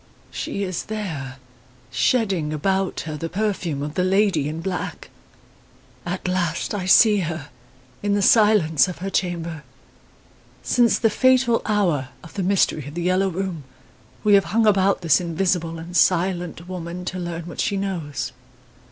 "She 0.31 0.63
is 0.63 0.85
there, 0.85 1.35
shedding 1.91 2.51
about 2.53 3.01
her 3.01 3.15
the 3.15 3.29
perfume 3.29 3.83
of 3.83 3.93
the 3.93 4.03
lady 4.03 4.49
in 4.49 4.59
black. 4.59 5.11
At 6.07 6.27
last, 6.27 6.73
I 6.73 6.87
see 6.87 7.19
her, 7.19 7.49
in 8.01 8.15
the 8.15 8.23
silence 8.23 8.87
of 8.87 8.97
her 8.97 9.11
chamber. 9.11 9.61
Since 10.63 10.97
the 10.97 11.11
fatal 11.11 11.61
hour 11.67 12.07
of 12.23 12.33
the 12.33 12.41
mystery 12.41 12.87
of 12.87 12.95
"The 12.95 13.03
Yellow 13.03 13.29
Room", 13.29 13.63
we 14.23 14.33
have 14.33 14.45
hung 14.45 14.65
about 14.65 15.01
this 15.01 15.21
invisible 15.21 15.77
and 15.77 15.95
silent 15.95 16.67
woman 16.67 17.05
to 17.05 17.19
learn 17.19 17.43
what 17.43 17.59
she 17.59 17.77
knows. 17.77 18.31